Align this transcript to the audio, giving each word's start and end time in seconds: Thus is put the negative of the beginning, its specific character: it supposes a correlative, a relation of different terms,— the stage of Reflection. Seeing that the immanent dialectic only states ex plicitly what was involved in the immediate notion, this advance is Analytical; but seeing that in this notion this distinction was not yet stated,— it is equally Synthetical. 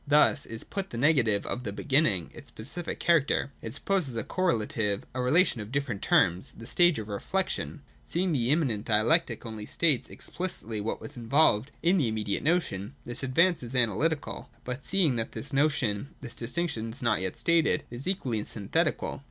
Thus 0.07 0.47
is 0.47 0.63
put 0.63 0.89
the 0.89 0.97
negative 0.97 1.45
of 1.45 1.63
the 1.63 1.71
beginning, 1.71 2.31
its 2.33 2.47
specific 2.47 2.99
character: 2.99 3.51
it 3.61 3.71
supposes 3.75 4.15
a 4.15 4.23
correlative, 4.23 5.05
a 5.13 5.21
relation 5.21 5.61
of 5.61 5.71
different 5.71 6.01
terms,— 6.01 6.53
the 6.57 6.65
stage 6.65 6.97
of 6.97 7.07
Reflection. 7.07 7.83
Seeing 8.03 8.31
that 8.31 8.39
the 8.39 8.49
immanent 8.49 8.85
dialectic 8.85 9.45
only 9.45 9.67
states 9.67 10.09
ex 10.09 10.27
plicitly 10.35 10.81
what 10.81 11.01
was 11.01 11.17
involved 11.17 11.71
in 11.83 11.97
the 11.97 12.07
immediate 12.07 12.41
notion, 12.41 12.95
this 13.03 13.21
advance 13.21 13.61
is 13.61 13.75
Analytical; 13.75 14.49
but 14.63 14.83
seeing 14.83 15.17
that 15.17 15.27
in 15.27 15.31
this 15.33 15.53
notion 15.53 16.15
this 16.19 16.33
distinction 16.33 16.89
was 16.89 17.03
not 17.03 17.21
yet 17.21 17.37
stated,— 17.37 17.83
it 17.91 17.95
is 17.95 18.07
equally 18.07 18.43
Synthetical. 18.43 19.19